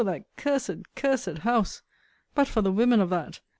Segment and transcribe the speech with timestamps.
[0.03, 1.83] that cursed, cursed house!
[2.33, 3.39] But for the women of that!